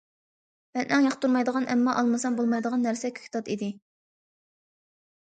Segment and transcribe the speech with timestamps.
[0.77, 3.69] مەن ئەڭ ياقتۇرمايدىغان، ئەمما ئالمىسام بولمايدىغان نەرسە كۆكتات ئىدى.